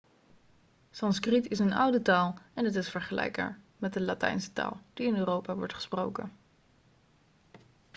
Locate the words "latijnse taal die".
4.01-5.07